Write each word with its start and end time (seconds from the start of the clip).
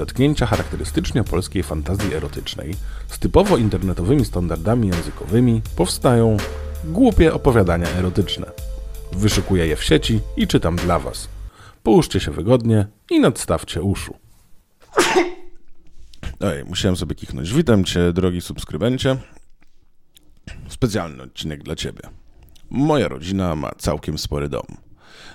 zetknięcia 0.00 0.46
charakterystycznie 0.46 1.24
polskiej 1.24 1.62
fantazji 1.62 2.14
erotycznej 2.14 2.74
z 3.08 3.18
typowo 3.18 3.56
internetowymi 3.56 4.24
standardami 4.24 4.88
językowymi 4.88 5.62
powstają 5.76 6.36
głupie 6.84 7.34
opowiadania 7.34 7.88
erotyczne. 7.88 8.46
Wyszukuję 9.12 9.66
je 9.66 9.76
w 9.76 9.84
sieci 9.84 10.20
i 10.36 10.46
czytam 10.46 10.76
dla 10.76 10.98
Was. 10.98 11.28
Połóżcie 11.82 12.20
się 12.20 12.30
wygodnie 12.30 12.86
i 13.10 13.20
nadstawcie 13.20 13.82
uszu. 13.82 14.14
Ej, 16.50 16.64
musiałem 16.64 16.96
sobie 16.96 17.14
kichnąć. 17.14 17.52
Witam 17.52 17.84
Cię, 17.84 18.12
drogi 18.12 18.40
subskrybencie. 18.40 19.16
Specjalny 20.68 21.22
odcinek 21.22 21.62
dla 21.62 21.76
Ciebie. 21.76 22.02
Moja 22.70 23.08
rodzina 23.08 23.56
ma 23.56 23.70
całkiem 23.78 24.18
spory 24.18 24.48
dom. 24.48 24.66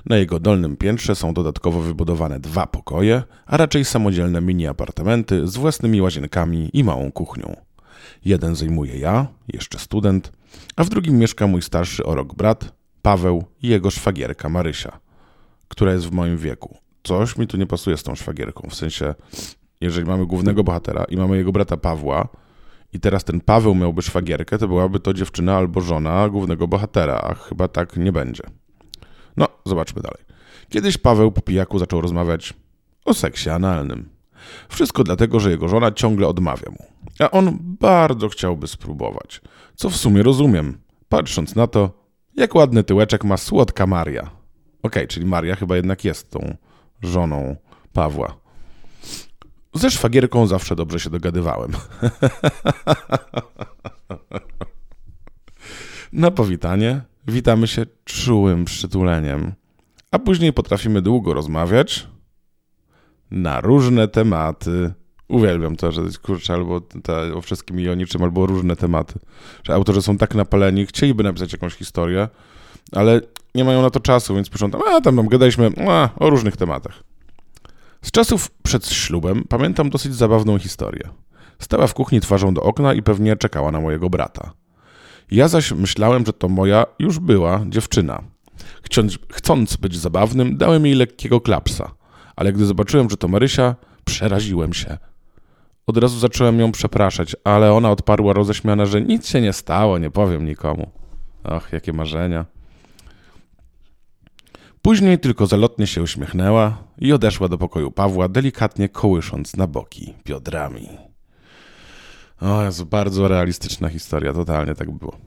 Na 0.05 0.17
jego 0.17 0.39
dolnym 0.39 0.77
piętrze 0.77 1.15
są 1.15 1.33
dodatkowo 1.33 1.81
wybudowane 1.81 2.39
dwa 2.39 2.67
pokoje, 2.67 3.23
a 3.45 3.57
raczej 3.57 3.85
samodzielne 3.85 4.41
mini 4.41 4.67
apartamenty 4.67 5.47
z 5.47 5.57
własnymi 5.57 6.01
łazienkami 6.01 6.70
i 6.73 6.83
małą 6.83 7.11
kuchnią. 7.11 7.55
Jeden 8.25 8.55
zajmuję 8.55 8.99
ja, 8.99 9.27
jeszcze 9.53 9.80
student, 9.80 10.31
a 10.75 10.83
w 10.83 10.89
drugim 10.89 11.17
mieszka 11.17 11.47
mój 11.47 11.61
starszy 11.61 12.05
o 12.05 12.16
rok 12.16 12.35
brat, 12.35 12.73
Paweł 13.02 13.43
i 13.61 13.67
jego 13.67 13.91
szwagierka 13.91 14.49
Marysia, 14.49 14.99
która 15.67 15.94
jest 15.94 16.05
w 16.05 16.11
moim 16.11 16.38
wieku. 16.38 16.77
Coś 17.03 17.38
mi 17.38 17.47
tu 17.47 17.57
nie 17.57 17.66
pasuje 17.66 17.97
z 17.97 18.03
tą 18.03 18.16
szwagierką, 18.16 18.69
w 18.69 18.75
sensie, 18.75 19.16
jeżeli 19.81 20.07
mamy 20.07 20.25
głównego 20.25 20.63
bohatera 20.63 21.03
i 21.03 21.17
mamy 21.17 21.38
jego 21.38 21.52
brata 21.52 21.77
Pawła, 21.77 22.27
i 22.94 22.99
teraz 22.99 23.23
ten 23.23 23.41
Paweł 23.41 23.75
miałby 23.75 24.02
szwagierkę, 24.02 24.57
to 24.57 24.67
byłaby 24.67 24.99
to 24.99 25.13
dziewczyna 25.13 25.57
albo 25.57 25.81
żona 25.81 26.30
głównego 26.30 26.67
bohatera, 26.67 27.16
a 27.16 27.33
chyba 27.33 27.67
tak 27.67 27.97
nie 27.97 28.11
będzie. 28.11 28.44
No, 29.38 29.48
zobaczmy 29.66 30.02
dalej. 30.02 30.25
Kiedyś 30.70 30.98
Paweł 30.98 31.31
po 31.31 31.41
pijaku 31.41 31.80
zaczął 31.80 32.02
rozmawiać 32.02 32.53
o 33.05 33.13
seksie 33.13 33.49
analnym. 33.49 34.09
Wszystko 34.70 35.03
dlatego, 35.03 35.39
że 35.39 35.52
jego 35.52 35.67
żona 35.67 35.91
ciągle 35.91 36.27
odmawia 36.27 36.71
mu. 36.71 36.85
A 37.20 37.31
on 37.31 37.58
bardzo 37.61 38.30
chciałby 38.30 38.67
spróbować. 38.67 39.41
Co 39.75 39.89
w 39.89 39.95
sumie 39.95 40.23
rozumiem, 40.23 40.78
patrząc 41.09 41.56
na 41.56 41.67
to, 41.67 41.91
jak 42.36 42.56
ładny 42.56 42.83
tyłeczek 42.83 43.23
ma 43.23 43.38
słodka 43.38 43.88
Maria. 43.88 44.22
Okej, 44.22 44.31
okay, 44.81 45.08
czyli 45.08 45.25
Maria 45.25 45.56
chyba 45.56 45.75
jednak 45.75 46.06
jest 46.06 46.31
tą 46.31 46.56
żoną 47.02 47.56
Pawła. 47.94 48.38
Ze 49.73 49.91
szwagierką 49.91 50.47
zawsze 50.47 50.75
dobrze 50.75 51.00
się 51.00 51.09
dogadywałem. 51.09 51.72
Na 56.16 56.31
powitanie 56.31 57.02
witamy 57.27 57.67
się 57.67 57.85
czułym 58.05 58.66
przytuleniem, 58.66 59.53
a 60.11 60.19
później 60.19 60.53
potrafimy 60.53 61.02
długo 61.02 61.33
rozmawiać 61.33 62.07
na 63.31 63.61
różne 63.61 64.07
tematy. 64.07 64.94
Uwielbiam 65.27 65.75
to, 65.75 65.91
że 65.91 66.02
kurczę, 66.22 66.53
albo 66.53 66.81
te, 66.81 67.35
o 67.35 67.41
wszystkim 67.41 67.80
i 67.80 67.89
o 67.89 67.95
niczym, 67.95 68.23
albo 68.23 68.45
różne 68.45 68.75
tematy. 68.75 69.19
Że 69.63 69.73
autorzy 69.73 70.02
są 70.02 70.17
tak 70.17 70.35
napaleni, 70.35 70.85
chcieliby 70.85 71.23
napisać 71.23 71.53
jakąś 71.53 71.73
historię, 71.73 72.27
ale 72.91 73.22
nie 73.55 73.63
mają 73.63 73.81
na 73.81 73.89
to 73.89 74.00
czasu, 74.00 74.35
więc 74.35 74.50
piszą 74.50 74.72
tam, 74.72 74.81
a 74.81 75.02
tam, 75.02 75.16
tam 75.16 75.27
gadaliśmy 75.27 75.72
a, 75.89 76.09
o 76.16 76.29
różnych 76.29 76.57
tematach. 76.57 77.03
Z 78.02 78.11
czasów 78.11 78.52
przed 78.63 78.88
ślubem 78.88 79.44
pamiętam 79.50 79.89
dosyć 79.89 80.16
zabawną 80.16 80.59
historię. 80.59 81.09
Stała 81.59 81.88
w 81.88 81.94
kuchni 81.94 82.22
twarzą 82.22 82.53
do 82.53 82.61
okna 82.61 82.94
i 82.94 83.02
pewnie 83.02 83.35
czekała 83.35 83.72
na 83.72 83.81
mojego 83.81 84.09
brata. 84.09 84.53
Ja 85.31 85.48
zaś 85.48 85.72
myślałem, 85.72 86.26
że 86.26 86.34
to 86.34 86.50
moja 86.50 86.86
już 87.00 87.20
była 87.20 87.66
dziewczyna. 87.70 88.23
Chcąc, 88.84 89.20
chcąc 89.31 89.78
być 89.78 89.98
zabawnym, 89.98 90.58
dałem 90.58 90.86
jej 90.86 90.95
lekkiego 90.95 91.42
klapsa, 91.42 91.92
ale 92.36 92.54
gdy 92.54 92.66
zobaczyłem, 92.66 93.09
że 93.09 93.18
to 93.18 93.28
Marysia, 93.28 93.76
przeraziłem 94.06 94.73
się. 94.73 94.98
Od 95.88 95.98
razu 95.98 96.20
zacząłem 96.20 96.59
ją 96.59 96.72
przepraszać, 96.72 97.36
ale 97.44 97.73
ona 97.73 97.92
odparła 97.92 98.34
roześmiana, 98.34 98.86
że 98.86 99.02
nic 99.02 99.28
się 99.28 99.42
nie 99.42 99.53
stało, 99.53 99.98
nie 99.98 100.12
powiem 100.12 100.46
nikomu. 100.46 100.92
Ach, 101.44 101.73
jakie 101.73 101.94
marzenia. 101.94 102.46
Później 104.81 105.19
tylko 105.19 105.47
zalotnie 105.47 105.88
się 105.88 106.02
uśmiechnęła 106.02 106.78
i 106.97 107.14
odeszła 107.14 107.47
do 107.47 107.58
pokoju 107.58 107.91
Pawła, 107.91 108.30
delikatnie 108.30 108.90
kołysząc 108.90 109.56
na 109.56 109.68
boki 109.68 110.14
biodrami. 110.25 110.90
O 112.41 112.63
jest 112.63 112.84
bardzo 112.84 113.28
realistyczna 113.28 113.90
historia, 113.90 114.34
totalnie 114.34 114.75
tak 114.75 114.91
było. 114.91 115.18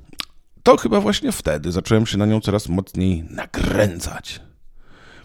To 0.62 0.76
chyba 0.76 1.00
właśnie 1.00 1.32
wtedy 1.32 1.72
zacząłem 1.72 2.06
się 2.06 2.18
na 2.18 2.26
nią 2.26 2.40
coraz 2.40 2.68
mocniej 2.68 3.24
nakręcać. 3.30 4.40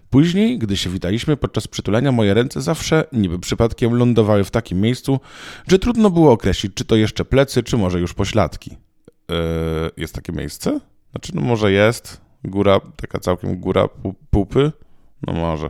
Później, 0.09 0.59
gdy 0.59 0.77
się 0.77 0.89
witaliśmy 0.89 1.38
podczas 1.38 1.67
przytulenia, 1.67 2.11
moje 2.11 2.33
ręce 2.33 2.61
zawsze, 2.61 3.03
niby 3.11 3.39
przypadkiem, 3.39 3.94
lądowały 3.94 4.44
w 4.44 4.51
takim 4.51 4.81
miejscu, 4.81 5.19
że 5.67 5.79
trudno 5.79 6.09
było 6.09 6.31
określić, 6.31 6.73
czy 6.73 6.85
to 6.85 6.95
jeszcze 6.95 7.25
plecy, 7.25 7.63
czy 7.63 7.77
może 7.77 8.00
już 8.00 8.13
pośladki. 8.13 8.71
Yy, 9.29 9.35
jest 9.97 10.15
takie 10.15 10.33
miejsce? 10.33 10.79
Znaczy, 11.11 11.35
no 11.35 11.41
może 11.41 11.71
jest. 11.71 12.21
Góra, 12.44 12.79
taka 12.95 13.19
całkiem 13.19 13.59
góra 13.59 13.88
pupy? 14.31 14.71
No 15.27 15.33
może. 15.33 15.69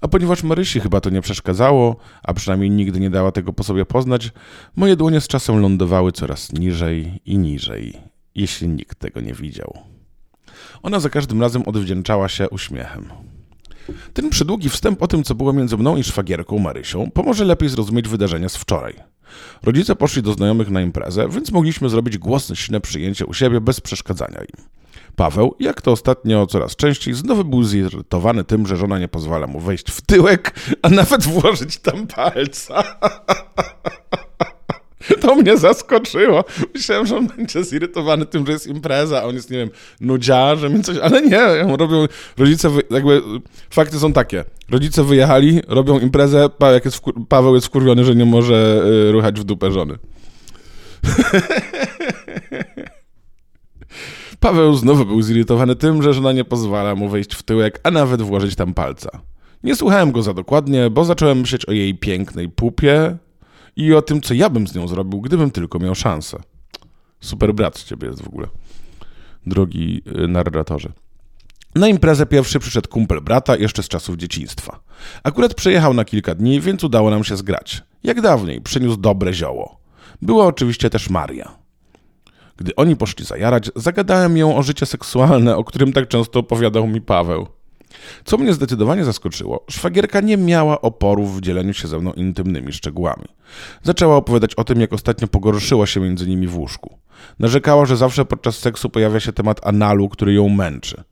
A 0.00 0.08
ponieważ 0.08 0.42
Marysi 0.42 0.80
chyba 0.80 1.00
to 1.00 1.10
nie 1.10 1.20
przeszkadzało, 1.20 1.96
a 2.22 2.34
przynajmniej 2.34 2.70
nigdy 2.70 3.00
nie 3.00 3.10
dała 3.10 3.32
tego 3.32 3.52
po 3.52 3.64
sobie 3.64 3.84
poznać, 3.84 4.32
moje 4.76 4.96
dłonie 4.96 5.20
z 5.20 5.28
czasem 5.28 5.60
lądowały 5.60 6.12
coraz 6.12 6.52
niżej 6.52 7.20
i 7.24 7.38
niżej, 7.38 8.00
jeśli 8.34 8.68
nikt 8.68 8.98
tego 8.98 9.20
nie 9.20 9.34
widział. 9.34 9.78
Ona 10.82 11.00
za 11.00 11.10
każdym 11.10 11.40
razem 11.40 11.62
odwdzięczała 11.62 12.28
się 12.28 12.48
uśmiechem. 12.48 13.08
Ten 14.12 14.30
przydługi 14.30 14.68
wstęp 14.68 15.02
o 15.02 15.06
tym, 15.06 15.24
co 15.24 15.34
było 15.34 15.52
między 15.52 15.76
mną 15.76 15.96
i 15.96 16.04
szwagierką 16.04 16.58
Marysią, 16.58 17.10
pomoże 17.10 17.44
lepiej 17.44 17.68
zrozumieć 17.68 18.08
wydarzenia 18.08 18.48
z 18.48 18.56
wczoraj. 18.56 18.94
Rodzice 19.62 19.96
poszli 19.96 20.22
do 20.22 20.32
znajomych 20.32 20.70
na 20.70 20.80
imprezę, 20.80 21.28
więc 21.28 21.50
mogliśmy 21.52 21.88
zrobić 21.88 22.18
głośne 22.18 22.80
przyjęcie 22.80 23.26
u 23.26 23.34
siebie 23.34 23.60
bez 23.60 23.80
przeszkadzania 23.80 24.40
im. 24.40 24.79
Paweł, 25.16 25.54
jak 25.60 25.82
to 25.82 25.92
ostatnio 25.92 26.46
coraz 26.46 26.76
częściej, 26.76 27.14
znowu 27.14 27.44
był 27.44 27.64
zirytowany 27.64 28.44
tym, 28.44 28.66
że 28.66 28.76
żona 28.76 28.98
nie 28.98 29.08
pozwala 29.08 29.46
mu 29.46 29.60
wejść 29.60 29.90
w 29.90 30.00
tyłek, 30.00 30.54
a 30.82 30.88
nawet 30.88 31.22
włożyć 31.22 31.78
tam 31.78 32.06
palca. 32.06 32.82
To 35.20 35.34
mnie 35.34 35.56
zaskoczyło. 35.56 36.44
Myślałem, 36.74 37.06
że 37.06 37.16
on 37.16 37.26
będzie 37.26 37.64
zirytowany 37.64 38.26
tym, 38.26 38.46
że 38.46 38.52
jest 38.52 38.66
impreza, 38.66 39.22
a 39.22 39.24
on 39.24 39.34
jest, 39.34 39.50
nie 39.50 39.58
wiem, 39.58 39.70
nudziarzem 40.00 40.80
i 40.80 40.82
coś, 40.82 40.98
ale 40.98 41.22
nie, 41.22 41.76
robią, 41.76 42.06
rodzice, 42.38 42.70
jakby, 42.90 43.22
fakty 43.70 43.98
są 43.98 44.12
takie. 44.12 44.44
Rodzice 44.70 45.04
wyjechali, 45.04 45.60
robią 45.68 45.98
imprezę, 45.98 46.48
jak 46.72 46.84
jest 46.84 47.00
Paweł 47.28 47.54
jest 47.54 47.66
wkurwiony, 47.66 48.04
że 48.04 48.14
nie 48.14 48.24
może 48.24 48.82
y, 49.08 49.12
ruchać 49.12 49.40
w 49.40 49.44
dupę 49.44 49.72
żony. 49.72 49.98
Paweł 54.40 54.74
znowu 54.74 55.04
był 55.04 55.22
zirytowany 55.22 55.76
tym, 55.76 56.02
że 56.02 56.14
żona 56.14 56.32
nie 56.32 56.44
pozwala 56.44 56.94
mu 56.94 57.08
wejść 57.08 57.34
w 57.34 57.42
tyłek, 57.42 57.80
a 57.82 57.90
nawet 57.90 58.22
włożyć 58.22 58.54
tam 58.56 58.74
palca. 58.74 59.10
Nie 59.64 59.76
słuchałem 59.76 60.12
go 60.12 60.22
za 60.22 60.34
dokładnie, 60.34 60.90
bo 60.90 61.04
zacząłem 61.04 61.40
myśleć 61.40 61.66
o 61.66 61.72
jej 61.72 61.94
pięknej 61.94 62.48
pupie 62.48 63.16
i 63.76 63.94
o 63.94 64.02
tym, 64.02 64.20
co 64.20 64.34
ja 64.34 64.50
bym 64.50 64.68
z 64.68 64.74
nią 64.74 64.88
zrobił, 64.88 65.20
gdybym 65.20 65.50
tylko 65.50 65.78
miał 65.78 65.94
szansę. 65.94 66.38
Super 67.20 67.54
brat 67.54 67.78
z 67.78 67.84
ciebie 67.84 68.08
jest 68.08 68.22
w 68.22 68.28
ogóle, 68.28 68.46
drogi 69.46 70.02
y, 70.24 70.28
narratorze. 70.28 70.92
Na 71.74 71.88
imprezę 71.88 72.26
pierwszy 72.26 72.58
przyszedł 72.58 72.88
kumpel 72.88 73.20
brata 73.20 73.56
jeszcze 73.56 73.82
z 73.82 73.88
czasów 73.88 74.16
dzieciństwa. 74.16 74.80
Akurat 75.22 75.54
przejechał 75.54 75.94
na 75.94 76.04
kilka 76.04 76.34
dni, 76.34 76.60
więc 76.60 76.84
udało 76.84 77.10
nam 77.10 77.24
się 77.24 77.36
zgrać. 77.36 77.82
Jak 78.02 78.20
dawniej, 78.20 78.60
przyniósł 78.60 78.96
dobre 78.96 79.34
zioło. 79.34 79.80
Była 80.22 80.46
oczywiście 80.46 80.90
też 80.90 81.10
Maria. 81.10 81.59
Gdy 82.60 82.74
oni 82.76 82.96
poszli 82.96 83.24
zajarać, 83.24 83.70
zagadałem 83.76 84.36
ją 84.36 84.56
o 84.56 84.62
życie 84.62 84.86
seksualne, 84.86 85.56
o 85.56 85.64
którym 85.64 85.92
tak 85.92 86.08
często 86.08 86.40
opowiadał 86.40 86.86
mi 86.86 87.00
Paweł. 87.00 87.46
Co 88.24 88.38
mnie 88.38 88.54
zdecydowanie 88.54 89.04
zaskoczyło, 89.04 89.64
szwagierka 89.70 90.20
nie 90.20 90.36
miała 90.36 90.80
oporów 90.80 91.36
w 91.36 91.40
dzieleniu 91.40 91.74
się 91.74 91.88
ze 91.88 91.98
mną 91.98 92.12
intymnymi 92.12 92.72
szczegółami. 92.72 93.24
Zaczęła 93.82 94.16
opowiadać 94.16 94.54
o 94.54 94.64
tym, 94.64 94.80
jak 94.80 94.92
ostatnio 94.92 95.28
pogorszyła 95.28 95.86
się 95.86 96.00
między 96.00 96.26
nimi 96.26 96.46
w 96.46 96.58
łóżku. 96.58 96.98
Narzekała, 97.38 97.86
że 97.86 97.96
zawsze 97.96 98.24
podczas 98.24 98.58
seksu 98.58 98.90
pojawia 98.90 99.20
się 99.20 99.32
temat 99.32 99.66
analu, 99.66 100.08
który 100.08 100.34
ją 100.34 100.48
męczy. 100.48 101.04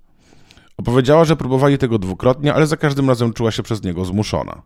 Opowiedziała, 0.77 1.25
że 1.25 1.37
próbowali 1.37 1.79
tego 1.79 1.99
dwukrotnie, 1.99 2.55
ale 2.55 2.67
za 2.67 2.77
każdym 2.77 3.09
razem 3.09 3.33
czuła 3.33 3.51
się 3.51 3.63
przez 3.63 3.83
niego 3.83 4.05
zmuszona. 4.05 4.63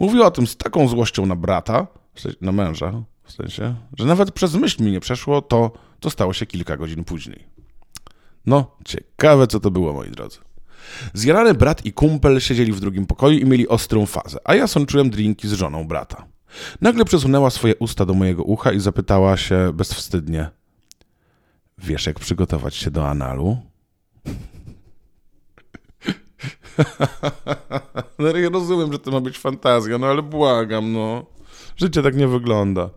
Mówiła 0.00 0.26
o 0.26 0.30
tym 0.30 0.46
z 0.46 0.56
taką 0.56 0.88
złością 0.88 1.26
na 1.26 1.36
brata, 1.36 1.86
na 2.40 2.52
męża, 2.52 2.92
w 3.24 3.32
sensie, 3.32 3.74
że 3.98 4.04
nawet 4.04 4.32
przez 4.32 4.54
myśl 4.54 4.84
mi 4.84 4.92
nie 4.92 5.00
przeszło 5.00 5.42
to, 5.42 5.70
co 6.00 6.10
stało 6.10 6.32
się 6.32 6.46
kilka 6.46 6.76
godzin 6.76 7.04
później. 7.04 7.46
No, 8.46 8.76
ciekawe 8.84 9.46
co 9.46 9.60
to 9.60 9.70
było, 9.70 9.92
moi 9.92 10.10
drodzy. 10.10 10.38
Zjarany 11.14 11.54
brat 11.54 11.86
i 11.86 11.92
kumpel 11.92 12.40
siedzieli 12.40 12.72
w 12.72 12.80
drugim 12.80 13.06
pokoju 13.06 13.38
i 13.38 13.44
mieli 13.44 13.68
ostrą 13.68 14.06
fazę, 14.06 14.38
a 14.44 14.54
ja 14.54 14.66
sączyłem 14.66 15.10
drinki 15.10 15.48
z 15.48 15.52
żoną 15.52 15.88
brata. 15.88 16.26
Nagle 16.80 17.04
przesunęła 17.04 17.50
swoje 17.50 17.76
usta 17.76 18.06
do 18.06 18.14
mojego 18.14 18.42
ucha 18.42 18.72
i 18.72 18.80
zapytała 18.80 19.36
się 19.36 19.72
bezwstydnie: 19.74 20.50
Wiesz, 21.78 22.06
jak 22.06 22.20
przygotować 22.20 22.74
się 22.74 22.90
do 22.90 23.08
analu? 23.08 23.62
no 28.18 28.28
ja 28.36 28.48
rozumiem, 28.48 28.92
że 28.92 28.98
to 28.98 29.10
ma 29.10 29.20
być 29.20 29.38
fantazja, 29.38 29.98
no 29.98 30.06
ale 30.06 30.22
błagam, 30.22 30.92
no. 30.92 31.26
Życie 31.76 32.02
tak 32.02 32.16
nie 32.16 32.28
wygląda. 32.28 32.90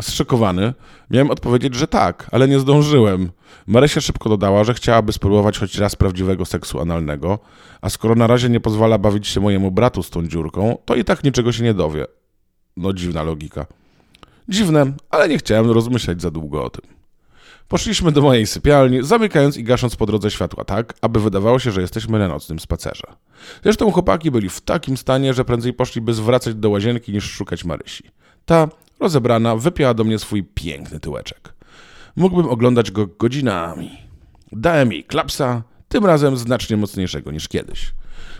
Zszokowany, 0.00 0.74
miałem 1.10 1.30
odpowiedzieć, 1.30 1.74
że 1.74 1.86
tak, 1.86 2.28
ale 2.32 2.48
nie 2.48 2.58
zdążyłem. 2.60 3.30
Marysia 3.66 4.00
szybko 4.00 4.28
dodała, 4.28 4.64
że 4.64 4.74
chciałaby 4.74 5.12
spróbować 5.12 5.58
choć 5.58 5.78
raz 5.78 5.96
prawdziwego 5.96 6.44
seksu 6.44 6.80
analnego, 6.80 7.38
a 7.80 7.90
skoro 7.90 8.14
na 8.14 8.26
razie 8.26 8.48
nie 8.48 8.60
pozwala 8.60 8.98
bawić 8.98 9.28
się 9.28 9.40
mojemu 9.40 9.70
bratu 9.70 10.02
z 10.02 10.10
tą 10.10 10.26
dziurką, 10.26 10.78
to 10.84 10.94
i 10.94 11.04
tak 11.04 11.24
niczego 11.24 11.52
się 11.52 11.64
nie 11.64 11.74
dowie. 11.74 12.06
No 12.76 12.92
dziwna 12.92 13.22
logika. 13.22 13.66
Dziwne, 14.48 14.92
ale 15.10 15.28
nie 15.28 15.38
chciałem 15.38 15.70
rozmyślać 15.70 16.22
za 16.22 16.30
długo 16.30 16.64
o 16.64 16.70
tym. 16.70 16.96
Poszliśmy 17.68 18.12
do 18.12 18.22
mojej 18.22 18.46
sypialni, 18.46 19.02
zamykając 19.02 19.56
i 19.56 19.64
gasząc 19.64 19.96
po 19.96 20.06
drodze 20.06 20.30
światła 20.30 20.64
tak, 20.64 20.94
aby 21.00 21.20
wydawało 21.20 21.58
się, 21.58 21.70
że 21.70 21.80
jesteśmy 21.80 22.18
na 22.18 22.28
nocnym 22.28 22.58
spacerze. 22.60 23.06
Zresztą 23.62 23.92
chłopaki 23.92 24.30
byli 24.30 24.48
w 24.48 24.60
takim 24.60 24.96
stanie, 24.96 25.34
że 25.34 25.44
prędzej 25.44 25.72
poszliby 25.72 26.14
zwracać 26.14 26.54
do 26.54 26.70
łazienki 26.70 27.12
niż 27.12 27.30
szukać 27.30 27.64
Marysi. 27.64 28.04
Ta, 28.46 28.68
rozebrana, 29.00 29.56
wypiała 29.56 29.94
do 29.94 30.04
mnie 30.04 30.18
swój 30.18 30.44
piękny 30.44 31.00
tyłeczek. 31.00 31.54
Mógłbym 32.16 32.46
oglądać 32.46 32.90
go 32.90 33.06
godzinami. 33.06 33.90
Dałem 34.52 34.92
jej 34.92 35.04
klapsa, 35.04 35.62
tym 35.88 36.06
razem 36.06 36.36
znacznie 36.36 36.76
mocniejszego 36.76 37.32
niż 37.32 37.48
kiedyś. 37.48 37.94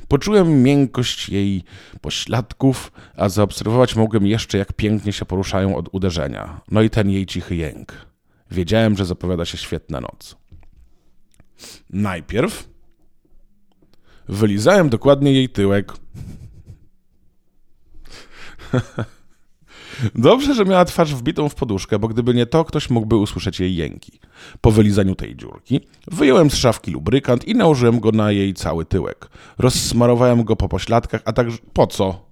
Poczułem 0.08 0.62
miękkość 0.62 1.28
jej 1.28 1.64
pośladków, 2.00 2.92
a 3.16 3.28
zaobserwować 3.28 3.96
mogłem 3.96 4.26
jeszcze, 4.26 4.58
jak 4.58 4.72
pięknie 4.72 5.12
się 5.12 5.24
poruszają 5.24 5.76
od 5.76 5.88
uderzenia. 5.92 6.60
No 6.70 6.82
i 6.82 6.90
ten 6.90 7.10
jej 7.10 7.26
cichy 7.26 7.56
jęk. 7.56 7.92
Wiedziałem, 8.50 8.96
że 8.96 9.04
zapowiada 9.04 9.44
się 9.44 9.58
świetna 9.58 10.00
noc. 10.00 10.36
Najpierw 11.90 12.68
wylizałem 14.28 14.88
dokładnie 14.88 15.32
jej 15.32 15.48
tyłek. 15.48 15.92
Dobrze, 20.14 20.54
że 20.54 20.64
miała 20.64 20.84
twarz 20.84 21.14
wbitą 21.14 21.48
w 21.48 21.54
poduszkę, 21.54 21.98
bo 21.98 22.08
gdyby 22.08 22.34
nie 22.34 22.46
to, 22.46 22.64
ktoś 22.64 22.90
mógłby 22.90 23.16
usłyszeć 23.16 23.60
jej 23.60 23.76
jęki. 23.76 24.20
Po 24.60 24.70
wylizaniu 24.70 25.14
tej 25.14 25.36
dziurki 25.36 25.80
wyjąłem 26.06 26.50
z 26.50 26.54
szafki 26.54 26.90
lubrykant 26.90 27.48
i 27.48 27.54
nałożyłem 27.54 28.00
go 28.00 28.12
na 28.12 28.32
jej 28.32 28.54
cały 28.54 28.84
tyłek. 28.84 29.28
Rozsmarowałem 29.58 30.44
go 30.44 30.56
po 30.56 30.68
pośladkach, 30.68 31.22
a 31.24 31.32
także... 31.32 31.58
Po 31.72 31.86
co? 31.86 32.26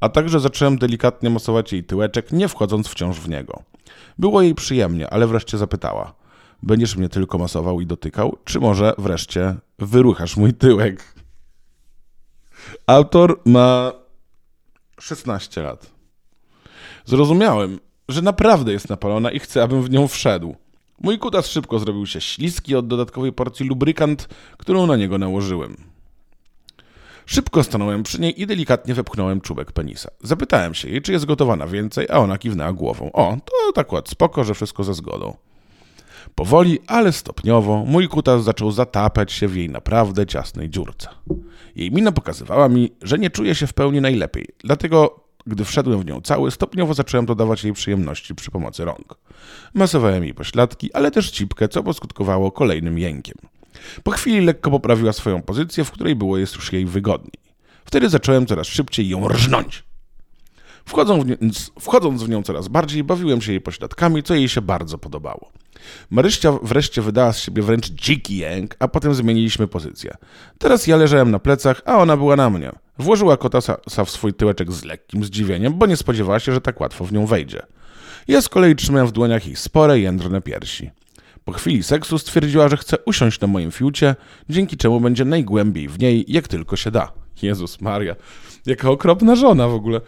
A 0.00 0.08
także 0.08 0.40
zacząłem 0.40 0.78
delikatnie 0.78 1.30
masować 1.30 1.72
jej 1.72 1.84
tyłeczek, 1.84 2.32
nie 2.32 2.48
wchodząc 2.48 2.88
wciąż 2.88 3.20
w 3.20 3.28
niego. 3.28 3.62
Było 4.18 4.42
jej 4.42 4.54
przyjemnie, 4.54 5.10
ale 5.10 5.26
wreszcie 5.26 5.58
zapytała. 5.58 6.14
Będziesz 6.62 6.96
mnie 6.96 7.08
tylko 7.08 7.38
masował 7.38 7.80
i 7.80 7.86
dotykał, 7.86 8.36
czy 8.44 8.60
może 8.60 8.94
wreszcie 8.98 9.54
wyruchasz 9.78 10.36
mój 10.36 10.54
tyłek? 10.54 11.14
Autor 12.86 13.40
ma 13.44 13.92
16 15.00 15.62
lat. 15.62 15.97
Zrozumiałem, 17.08 17.80
że 18.08 18.22
naprawdę 18.22 18.72
jest 18.72 18.88
napalona 18.88 19.30
i 19.30 19.38
chce, 19.38 19.62
abym 19.62 19.82
w 19.82 19.90
nią 19.90 20.08
wszedł. 20.08 20.56
Mój 21.00 21.18
kutas 21.18 21.46
szybko 21.46 21.78
zrobił 21.78 22.06
się 22.06 22.20
śliski 22.20 22.76
od 22.76 22.86
dodatkowej 22.86 23.32
porcji 23.32 23.66
lubrykant, 23.66 24.28
którą 24.58 24.86
na 24.86 24.96
niego 24.96 25.18
nałożyłem. 25.18 25.76
Szybko 27.26 27.64
stanąłem 27.64 28.02
przy 28.02 28.20
niej 28.20 28.42
i 28.42 28.46
delikatnie 28.46 28.94
wepchnąłem 28.94 29.40
czubek 29.40 29.72
penisa. 29.72 30.10
Zapytałem 30.22 30.74
się 30.74 30.88
jej, 30.88 31.02
czy 31.02 31.12
jest 31.12 31.24
gotowa 31.24 31.56
na 31.56 31.66
więcej, 31.66 32.06
a 32.10 32.18
ona 32.18 32.38
kiwnęła 32.38 32.72
głową. 32.72 33.10
O, 33.12 33.36
to 33.44 33.72
tak 33.74 33.92
ład 33.92 34.08
spoko, 34.08 34.44
że 34.44 34.54
wszystko 34.54 34.84
ze 34.84 34.94
zgodą. 34.94 35.36
Powoli, 36.34 36.78
ale 36.86 37.12
stopniowo, 37.12 37.84
mój 37.86 38.08
kutas 38.08 38.44
zaczął 38.44 38.70
zatapiać 38.70 39.32
się 39.32 39.48
w 39.48 39.56
jej 39.56 39.70
naprawdę 39.70 40.26
ciasnej 40.26 40.70
dziurce. 40.70 41.08
Jej 41.76 41.90
mina 41.90 42.12
pokazywała 42.12 42.68
mi, 42.68 42.90
że 43.02 43.18
nie 43.18 43.30
czuje 43.30 43.54
się 43.54 43.66
w 43.66 43.72
pełni 43.72 44.00
najlepiej, 44.00 44.46
dlatego 44.58 45.27
gdy 45.48 45.64
wszedłem 45.64 46.00
w 46.00 46.04
nią 46.04 46.20
cały, 46.20 46.50
stopniowo 46.50 46.94
zacząłem 46.94 47.26
dodawać 47.26 47.64
jej 47.64 47.72
przyjemności 47.72 48.34
przy 48.34 48.50
pomocy 48.50 48.84
rąk. 48.84 49.14
Masowałem 49.74 50.24
jej 50.24 50.34
pośladki, 50.34 50.92
ale 50.92 51.10
też 51.10 51.30
cipkę, 51.30 51.68
co 51.68 51.82
poskutkowało 51.82 52.52
kolejnym 52.52 52.98
jękiem. 52.98 53.36
Po 54.02 54.10
chwili 54.10 54.40
lekko 54.40 54.70
poprawiła 54.70 55.12
swoją 55.12 55.42
pozycję, 55.42 55.84
w 55.84 55.90
której 55.90 56.16
było 56.16 56.38
jest 56.38 56.54
już 56.54 56.72
jej 56.72 56.86
wygodniej. 56.86 57.48
Wtedy 57.84 58.08
zacząłem 58.08 58.46
coraz 58.46 58.66
szybciej 58.66 59.08
ją 59.08 59.28
rżnąć. 59.28 59.84
Wchodząc 60.84 61.24
w, 61.24 61.26
nie, 61.26 61.36
wchodząc 61.80 62.22
w 62.22 62.28
nią 62.28 62.42
coraz 62.42 62.68
bardziej, 62.68 63.04
bawiłem 63.04 63.42
się 63.42 63.52
jej 63.52 63.60
pośladkami, 63.60 64.22
co 64.22 64.34
jej 64.34 64.48
się 64.48 64.62
bardzo 64.62 64.98
podobało. 64.98 65.52
Maryścia 66.10 66.52
wreszcie 66.62 67.02
wydała 67.02 67.32
z 67.32 67.38
siebie 67.38 67.62
wręcz 67.62 67.90
dziki 67.90 68.36
jęk, 68.36 68.76
a 68.78 68.88
potem 68.88 69.14
zmieniliśmy 69.14 69.68
pozycję. 69.68 70.14
Teraz 70.58 70.86
ja 70.86 70.96
leżałem 70.96 71.30
na 71.30 71.38
plecach, 71.38 71.82
a 71.84 71.96
ona 71.96 72.16
była 72.16 72.36
na 72.36 72.50
mnie. 72.50 72.72
Włożyła 72.98 73.36
kotasa 73.36 74.04
w 74.04 74.10
swój 74.10 74.34
tyłeczek 74.34 74.72
z 74.72 74.84
lekkim 74.84 75.24
zdziwieniem, 75.24 75.78
bo 75.78 75.86
nie 75.86 75.96
spodziewała 75.96 76.40
się, 76.40 76.52
że 76.52 76.60
tak 76.60 76.80
łatwo 76.80 77.04
w 77.04 77.12
nią 77.12 77.26
wejdzie. 77.26 77.62
Ja 78.28 78.42
z 78.42 78.48
kolei 78.48 78.76
trzymałem 78.76 79.06
w 79.06 79.12
dłoniach 79.12 79.46
jej 79.46 79.56
spore, 79.56 80.00
jędrne 80.00 80.40
piersi. 80.40 80.90
Po 81.44 81.52
chwili 81.52 81.82
seksu 81.82 82.18
stwierdziła, 82.18 82.68
że 82.68 82.76
chce 82.76 82.96
usiąść 83.06 83.40
na 83.40 83.46
moim 83.46 83.70
fiucie, 83.70 84.16
dzięki 84.48 84.76
czemu 84.76 85.00
będzie 85.00 85.24
najgłębiej 85.24 85.88
w 85.88 85.98
niej, 85.98 86.24
jak 86.28 86.48
tylko 86.48 86.76
się 86.76 86.90
da. 86.90 87.12
Jezus 87.42 87.80
Maria, 87.80 88.16
jaka 88.66 88.90
okropna 88.90 89.36
żona 89.36 89.68
w 89.68 89.74
ogóle. 89.74 90.00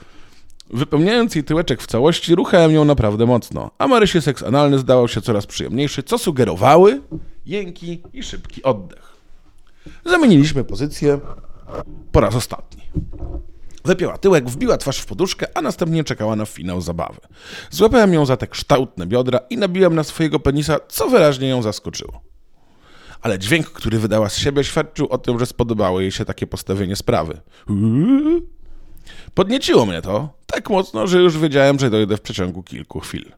Wypełniając 0.70 1.34
jej 1.34 1.44
tyłeczek 1.44 1.82
w 1.82 1.86
całości, 1.86 2.34
ruchałem 2.34 2.70
ją 2.70 2.84
naprawdę 2.84 3.26
mocno, 3.26 3.70
a 3.78 3.88
Marysie 3.88 4.20
seks 4.20 4.42
analny 4.42 4.78
zdawał 4.78 5.08
się 5.08 5.20
coraz 5.20 5.46
przyjemniejszy, 5.46 6.02
co 6.02 6.18
sugerowały 6.18 7.02
jęki 7.46 8.02
i 8.12 8.22
szybki 8.22 8.62
oddech. 8.62 9.16
Zamieniliśmy 10.04 10.64
pozycję 10.64 11.20
po 12.12 12.20
raz 12.20 12.34
ostatni. 12.34 12.82
Wypięła 13.84 14.18
tyłek, 14.18 14.50
wbiła 14.50 14.76
twarz 14.76 14.98
w 14.98 15.06
poduszkę, 15.06 15.46
a 15.54 15.62
następnie 15.62 16.04
czekała 16.04 16.36
na 16.36 16.46
finał 16.46 16.80
zabawy. 16.80 17.20
Złapałem 17.70 18.14
ją 18.14 18.26
za 18.26 18.36
te 18.36 18.46
kształtne 18.46 19.06
biodra 19.06 19.38
i 19.50 19.56
nabiłem 19.56 19.94
na 19.94 20.04
swojego 20.04 20.40
penisa, 20.40 20.76
co 20.88 21.08
wyraźnie 21.08 21.48
ją 21.48 21.62
zaskoczyło. 21.62 22.20
Ale 23.22 23.38
dźwięk, 23.38 23.66
który 23.66 23.98
wydała 23.98 24.28
z 24.28 24.36
siebie, 24.36 24.64
świadczył 24.64 25.06
o 25.10 25.18
tym, 25.18 25.38
że 25.38 25.46
spodobało 25.46 26.00
jej 26.00 26.12
się 26.12 26.24
takie 26.24 26.46
postawienie 26.46 26.96
sprawy. 26.96 27.40
Podnieciło 29.34 29.86
mnie 29.86 30.02
to 30.02 30.28
tak 30.46 30.70
mocno, 30.70 31.06
że 31.06 31.18
już 31.18 31.38
wiedziałem, 31.38 31.78
że 31.78 31.90
dojdę 31.90 32.16
w 32.16 32.20
przeciągu 32.20 32.62
kilku 32.62 33.00
chwil. 33.00 33.32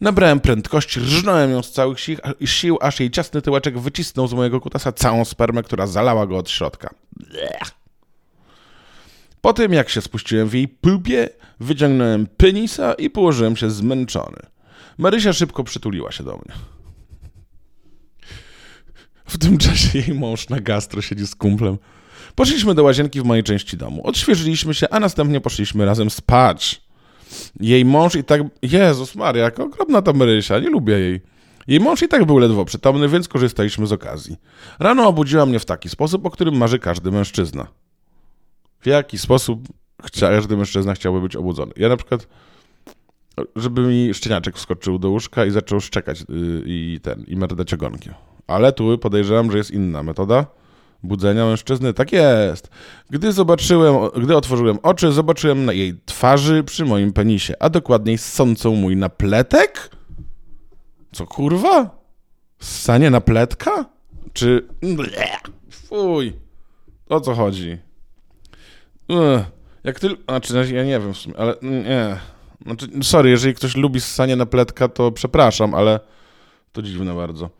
Nabrałem 0.00 0.40
prędkości, 0.40 1.00
rżnąłem 1.00 1.50
ją 1.50 1.62
z 1.62 1.72
całych 1.72 2.00
sił, 2.00 2.18
sił, 2.44 2.78
aż 2.80 3.00
jej 3.00 3.10
ciasny 3.10 3.42
tyłeczek 3.42 3.78
wycisnął 3.78 4.28
z 4.28 4.32
mojego 4.32 4.60
kutasa 4.60 4.92
całą 4.92 5.24
spermę, 5.24 5.62
która 5.62 5.86
zalała 5.86 6.26
go 6.26 6.38
od 6.38 6.50
środka. 6.50 6.94
Blech. 7.16 7.70
Po 9.40 9.52
tym, 9.52 9.72
jak 9.72 9.88
się 9.88 10.00
spuściłem 10.00 10.48
w 10.48 10.54
jej 10.54 10.68
pupie, 10.68 11.28
wyciągnąłem 11.60 12.26
penisa 12.26 12.94
i 12.94 13.10
położyłem 13.10 13.56
się 13.56 13.70
zmęczony. 13.70 14.38
Marysia 14.98 15.32
szybko 15.32 15.64
przytuliła 15.64 16.12
się 16.12 16.24
do 16.24 16.32
mnie. 16.32 16.54
W 19.26 19.38
tym 19.38 19.58
czasie 19.58 19.98
jej 19.98 20.14
mąż 20.14 20.48
na 20.48 20.60
gastro 20.60 21.02
siedzi 21.02 21.26
z 21.26 21.34
kumplem. 21.34 21.78
Poszliśmy 22.34 22.74
do 22.74 22.82
łazienki 22.82 23.20
w 23.20 23.24
mojej 23.24 23.44
części 23.44 23.76
domu. 23.76 24.06
Odświeżyliśmy 24.06 24.74
się, 24.74 24.88
a 24.90 25.00
następnie 25.00 25.40
poszliśmy 25.40 25.84
razem 25.84 26.10
spać. 26.10 26.83
Jej 27.60 27.84
mąż 27.84 28.14
i 28.14 28.24
tak... 28.24 28.42
Jezus 28.62 29.14
Maria, 29.14 29.44
jak 29.44 29.60
okropna 29.60 30.02
ta 30.02 30.12
Marysia, 30.12 30.58
nie 30.58 30.70
lubię 30.70 30.98
jej. 30.98 31.20
Jej 31.66 31.80
mąż 31.80 32.02
i 32.02 32.08
tak 32.08 32.24
był 32.24 32.38
ledwo 32.38 32.64
przytomny, 32.64 33.08
więc 33.08 33.28
korzystaliśmy 33.28 33.86
z 33.86 33.92
okazji. 33.92 34.36
Rano 34.78 35.08
obudziła 35.08 35.46
mnie 35.46 35.58
w 35.58 35.64
taki 35.64 35.88
sposób, 35.88 36.26
o 36.26 36.30
którym 36.30 36.56
marzy 36.56 36.78
każdy 36.78 37.10
mężczyzna. 37.10 37.66
W 38.80 38.86
jaki 38.86 39.18
sposób 39.18 39.68
każdy 40.20 40.56
mężczyzna 40.56 40.94
chciałby 40.94 41.20
być 41.20 41.36
obudzony? 41.36 41.72
Ja 41.76 41.88
na 41.88 41.96
przykład, 41.96 42.28
żeby 43.56 43.80
mi 43.80 44.14
szczeniaczek 44.14 44.56
wskoczył 44.56 44.98
do 44.98 45.10
łóżka 45.10 45.44
i 45.44 45.50
zaczął 45.50 45.80
szczekać 45.80 46.20
yy, 46.20 46.62
i 46.66 47.00
ten, 47.02 47.24
i 47.26 47.36
merdać 47.36 47.74
ogonkiem. 47.74 48.14
Ale 48.46 48.72
tu 48.72 48.98
podejrzewam, 48.98 49.52
że 49.52 49.58
jest 49.58 49.70
inna 49.70 50.02
metoda 50.02 50.46
budzenia 51.04 51.46
mężczyzny. 51.46 51.94
Tak 51.94 52.12
jest. 52.12 52.70
Gdy 53.10 53.32
zobaczyłem, 53.32 53.94
gdy 54.22 54.36
otworzyłem 54.36 54.78
oczy, 54.82 55.12
zobaczyłem 55.12 55.64
na 55.64 55.72
jej 55.72 56.00
twarzy 56.04 56.64
przy 56.64 56.84
moim 56.84 57.12
penisie, 57.12 57.54
a 57.60 57.70
dokładniej 57.70 58.18
ssącą 58.18 58.74
mój 58.74 58.96
napletek? 58.96 59.90
Co 61.12 61.26
kurwa? 61.26 62.04
Ssanie 62.58 63.10
napletka? 63.10 63.84
Czy... 64.32 64.66
Fuj. 65.70 66.32
O 67.08 67.20
co 67.20 67.34
chodzi? 67.34 67.78
Jak 69.84 70.00
tylko... 70.00 70.22
Znaczy, 70.28 70.74
ja 70.74 70.84
nie 70.84 71.00
wiem 71.00 71.14
w 71.14 71.16
sumie, 71.16 71.36
ale 71.36 71.54
nie. 71.62 72.16
Znaczy, 72.62 72.86
sorry, 73.02 73.30
jeżeli 73.30 73.54
ktoś 73.54 73.76
lubi 73.76 74.00
ssanie 74.00 74.36
napletka, 74.36 74.88
to 74.88 75.12
przepraszam, 75.12 75.74
ale 75.74 76.00
to 76.72 76.82
dziwne 76.82 77.14
bardzo. 77.14 77.50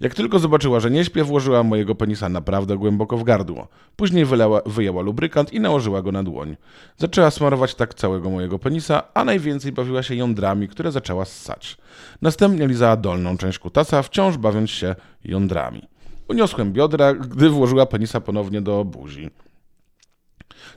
Jak 0.00 0.14
tylko 0.14 0.38
zobaczyła, 0.38 0.80
że 0.80 0.90
nie 0.90 1.04
śpię, 1.04 1.24
włożyła 1.24 1.62
mojego 1.62 1.94
penisa 1.94 2.28
naprawdę 2.28 2.76
głęboko 2.76 3.16
w 3.16 3.24
gardło. 3.24 3.68
Później 3.96 4.24
wylała, 4.24 4.60
wyjęła 4.66 5.02
lubrykant 5.02 5.52
i 5.52 5.60
nałożyła 5.60 6.02
go 6.02 6.12
na 6.12 6.22
dłoń. 6.22 6.56
Zaczęła 6.96 7.30
smarować 7.30 7.74
tak 7.74 7.94
całego 7.94 8.30
mojego 8.30 8.58
penisa, 8.58 9.02
a 9.14 9.24
najwięcej 9.24 9.72
bawiła 9.72 10.02
się 10.02 10.14
jądrami, 10.14 10.68
które 10.68 10.92
zaczęła 10.92 11.24
ssać. 11.24 11.76
Następnie 12.22 12.66
lizała 12.66 12.96
dolną 12.96 13.36
część 13.36 13.58
kutasa, 13.58 14.02
wciąż 14.02 14.36
bawiąc 14.36 14.70
się 14.70 14.94
jądrami. 15.24 15.88
Uniosłem 16.28 16.72
biodra, 16.72 17.14
gdy 17.14 17.50
włożyła 17.50 17.86
penisa 17.86 18.20
ponownie 18.20 18.60
do 18.60 18.84
buzi. 18.84 19.30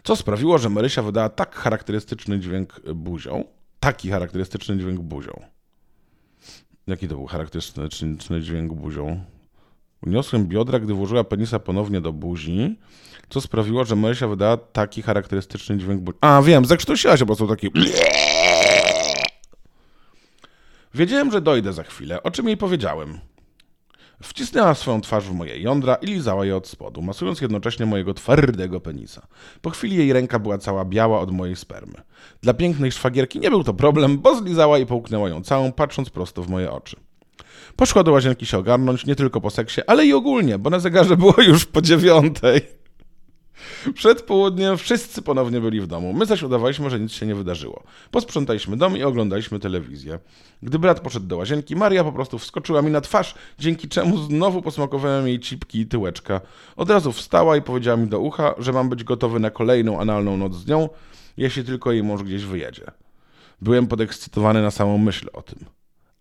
Co 0.04 0.16
sprawiło, 0.16 0.58
że 0.58 0.70
Marysia 0.70 1.02
wydała 1.02 1.30
tak 1.30 1.56
charakterystyczny 1.56 2.40
dźwięk 2.40 2.82
buzią. 2.96 3.44
Taki 3.80 4.10
charakterystyczny 4.10 4.78
dźwięk 4.78 5.00
buzią. 5.00 5.57
Jaki 6.88 7.08
to 7.08 7.16
był 7.16 7.26
charakterystyczny 7.26 8.42
dźwięk 8.42 8.74
buzią? 8.74 9.24
Uniosłem 10.06 10.48
biodra, 10.48 10.80
gdy 10.80 10.94
włożyła 10.94 11.24
penisa 11.24 11.60
ponownie 11.60 12.02
do 12.02 12.14
buzi, 12.14 12.80
co 13.30 13.42
sprawiło, 13.42 13.86
że 13.86 13.96
Marysia 13.96 14.28
wydała 14.28 14.58
taki 14.58 15.02
charakterystyczny 15.02 15.78
dźwięk 15.78 16.02
buzi. 16.02 16.18
A, 16.22 16.42
wiem, 16.42 16.66
zakształciła 16.66 17.18
się 17.18 17.26
po 17.26 17.36
prostu 17.36 17.48
taki... 17.48 17.70
Wiedziałem, 20.94 21.32
że 21.32 21.42
dojdę 21.42 21.74
za 21.74 21.84
chwilę, 21.84 22.24
o 22.24 22.32
czym 22.32 22.48
jej 22.48 22.58
powiedziałem. 22.58 23.20
Wcisnęła 24.24 24.76
swoją 24.76 25.02
twarz 25.02 25.26
w 25.26 25.34
moje 25.34 25.60
jądra 25.62 25.96
i 25.96 26.06
lizała 26.06 26.46
je 26.46 26.56
od 26.56 26.68
spodu, 26.68 27.02
masując 27.02 27.42
jednocześnie 27.42 27.86
mojego 27.86 28.14
twardego 28.14 28.80
penisa. 28.80 29.28
Po 29.62 29.70
chwili 29.70 29.96
jej 29.96 30.14
ręka 30.14 30.40
była 30.40 30.58
cała 30.58 30.86
biała 30.86 31.20
od 31.20 31.32
mojej 31.32 31.56
spermy. 31.56 32.02
Dla 32.42 32.54
pięknej 32.54 32.92
szwagierki 32.92 33.40
nie 33.40 33.50
był 33.50 33.64
to 33.64 33.74
problem, 33.74 34.20
bo 34.20 34.36
zlizała 34.36 34.80
i 34.80 34.86
połknęła 34.86 35.30
ją 35.30 35.44
całą, 35.44 35.72
patrząc 35.72 36.10
prosto 36.10 36.44
w 36.44 36.50
moje 36.50 36.72
oczy. 36.72 36.96
Poszła 37.76 38.04
do 38.04 38.12
łazienki 38.12 38.46
się 38.46 38.58
ogarnąć, 38.58 39.06
nie 39.06 39.16
tylko 39.16 39.42
po 39.42 39.50
seksie, 39.50 39.82
ale 39.88 40.06
i 40.06 40.14
ogólnie, 40.14 40.60
bo 40.60 40.70
na 40.70 40.80
zegarze 40.80 41.18
było 41.18 41.36
już 41.38 41.66
po 41.66 41.82
dziewiątej. 41.82 42.62
Przed 43.94 44.22
południem 44.22 44.78
wszyscy 44.78 45.22
ponownie 45.22 45.62
byli 45.62 45.82
w 45.82 45.88
domu. 45.88 46.14
My 46.14 46.26
zaś 46.26 46.44
udawaliśmy, 46.44 46.90
że 46.90 47.00
nic 47.00 47.12
się 47.12 47.26
nie 47.26 47.36
wydarzyło. 47.36 47.84
Posprzątaliśmy 48.12 48.78
dom 48.78 48.98
i 48.98 49.04
oglądaliśmy 49.04 49.60
telewizję. 49.60 50.20
Gdy 50.64 50.80
brat 50.80 51.00
poszedł 51.00 51.28
do 51.28 51.38
łazienki, 51.38 51.76
Maria 51.76 52.04
po 52.04 52.12
prostu 52.12 52.40
wskoczyła 52.40 52.82
mi 52.82 52.92
na 52.92 53.02
twarz, 53.02 53.36
dzięki 53.60 53.88
czemu 53.88 54.18
znowu 54.18 54.62
posmakowałem 54.62 55.28
jej 55.28 55.40
cipki 55.40 55.80
i 55.80 55.86
tyłeczka. 55.86 56.42
Od 56.76 56.90
razu 56.90 57.12
wstała 57.12 57.58
i 57.58 57.62
powiedziała 57.62 57.98
mi 57.98 58.08
do 58.08 58.20
ucha, 58.20 58.56
że 58.58 58.74
mam 58.74 58.90
być 58.90 59.04
gotowy 59.04 59.40
na 59.40 59.50
kolejną 59.50 60.00
analną 60.00 60.38
noc 60.38 60.56
z 60.56 60.68
nią, 60.68 60.90
jeśli 61.38 61.64
tylko 61.64 61.92
jej 61.92 62.04
mąż 62.04 62.24
gdzieś 62.24 62.44
wyjedzie. 62.44 62.86
Byłem 63.62 63.88
podekscytowany 63.88 64.62
na 64.62 64.72
samą 64.72 64.98
myśl 64.98 65.30
o 65.34 65.42
tym. 65.42 65.66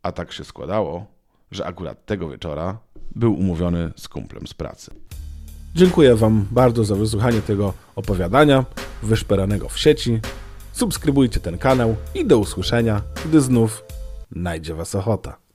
A 0.03 0.13
tak 0.13 0.33
się 0.33 0.45
składało, 0.45 1.07
że 1.51 1.67
akurat 1.67 2.07
tego 2.07 2.29
wieczora 2.29 2.79
był 3.15 3.35
umówiony 3.35 3.93
z 3.97 4.09
kumplem 4.09 4.47
z 4.47 4.55
pracy. 4.55 4.91
Dziękuję 5.77 6.15
Wam 6.15 6.47
bardzo 6.51 6.85
za 6.85 6.95
wysłuchanie 6.95 7.43
tego 7.43 7.73
opowiadania 7.97 8.65
wyszperanego 9.03 9.69
w 9.69 9.79
sieci. 9.79 10.21
Subskrybujcie 10.73 11.41
ten 11.41 11.59
kanał 11.59 11.97
i 12.15 12.27
do 12.27 12.39
usłyszenia, 12.39 13.03
gdy 13.25 13.41
znów 13.41 13.85
najdzie 14.31 14.75
Was 14.75 14.95
ochota. 14.95 15.37